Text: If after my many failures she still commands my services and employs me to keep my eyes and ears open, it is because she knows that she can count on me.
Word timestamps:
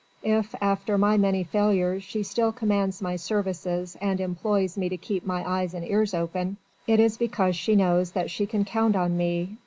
If 0.23 0.55
after 0.61 0.97
my 0.97 1.15
many 1.15 1.43
failures 1.43 2.01
she 2.03 2.23
still 2.23 2.51
commands 2.51 3.03
my 3.03 3.17
services 3.17 3.95
and 4.01 4.19
employs 4.19 4.75
me 4.75 4.89
to 4.89 4.97
keep 4.97 5.23
my 5.27 5.47
eyes 5.47 5.75
and 5.75 5.85
ears 5.87 6.15
open, 6.15 6.57
it 6.87 6.99
is 6.99 7.17
because 7.17 7.55
she 7.55 7.75
knows 7.75 8.13
that 8.13 8.31
she 8.31 8.47
can 8.47 8.65
count 8.65 8.95
on 8.95 9.15
me. 9.15 9.57